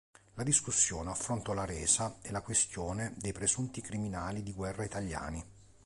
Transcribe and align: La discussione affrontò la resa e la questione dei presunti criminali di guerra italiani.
La 0.33 0.41
discussione 0.41 1.11
affrontò 1.11 1.53
la 1.53 1.63
resa 1.63 2.17
e 2.23 2.31
la 2.31 2.41
questione 2.41 3.13
dei 3.19 3.33
presunti 3.33 3.81
criminali 3.81 4.41
di 4.41 4.51
guerra 4.51 4.83
italiani. 4.83 5.45